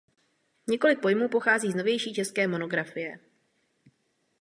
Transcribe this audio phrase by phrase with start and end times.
[0.67, 3.19] Několik pojmů pochází z novější české monografie.